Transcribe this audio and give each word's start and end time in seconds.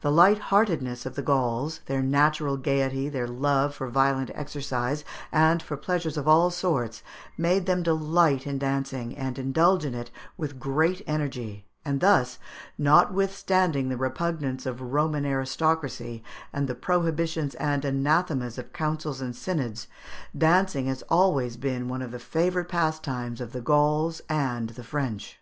The 0.00 0.10
lightheartedness 0.10 1.06
of 1.06 1.14
the 1.14 1.22
Gauls, 1.22 1.82
their 1.86 2.02
natural 2.02 2.56
gaiety, 2.56 3.08
their 3.08 3.28
love 3.28 3.76
for 3.76 3.88
violent 3.88 4.32
exercise 4.34 5.04
and 5.30 5.62
for 5.62 5.76
pleasures 5.76 6.16
of 6.16 6.26
all 6.26 6.50
sorts, 6.50 7.04
made 7.38 7.66
them 7.66 7.84
delight 7.84 8.44
in 8.44 8.58
dancing, 8.58 9.16
and 9.16 9.38
indulge 9.38 9.84
in 9.84 9.94
it 9.94 10.10
with 10.36 10.58
great 10.58 11.02
energy; 11.06 11.64
and 11.84 12.00
thus, 12.00 12.40
notwithstanding 12.76 13.88
the 13.88 13.96
repugnance 13.96 14.66
of 14.66 14.78
the 14.78 14.84
Roman 14.84 15.24
aristocracy 15.24 16.24
and 16.52 16.66
the 16.66 16.74
prohibitions 16.74 17.54
and 17.54 17.84
anathemas 17.84 18.58
of 18.58 18.72
councils 18.72 19.20
and 19.20 19.36
synods, 19.36 19.86
dancing 20.36 20.86
has 20.86 21.02
always 21.02 21.56
been 21.56 21.86
one 21.86 22.02
of 22.02 22.10
the 22.10 22.18
favourite 22.18 22.68
pastimes 22.68 23.40
of 23.40 23.52
the 23.52 23.60
Gauls 23.60 24.22
and 24.28 24.70
the 24.70 24.82
French. 24.82 25.38